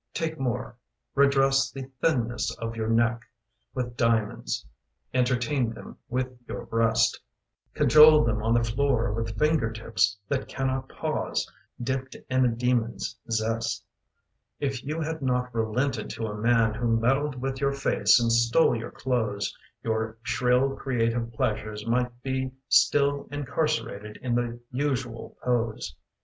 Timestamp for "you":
14.83-15.01